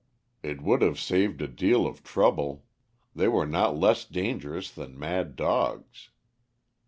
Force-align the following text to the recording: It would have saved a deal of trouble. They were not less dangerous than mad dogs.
It 0.41 0.63
would 0.63 0.81
have 0.81 0.99
saved 0.99 1.43
a 1.43 1.47
deal 1.47 1.85
of 1.85 2.03
trouble. 2.03 2.65
They 3.15 3.27
were 3.27 3.45
not 3.45 3.77
less 3.77 4.03
dangerous 4.03 4.71
than 4.71 4.97
mad 4.97 5.35
dogs. 5.35 6.09